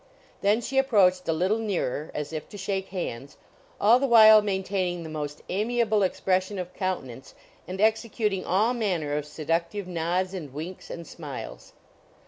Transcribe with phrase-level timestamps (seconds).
[0.41, 3.37] Then she approached a little nearer, as if to shake hands,
[3.79, 7.35] all the while maintaining the most amiable expression of countenance
[7.67, 11.73] and executing all manner of seductive nods and winks and smiles.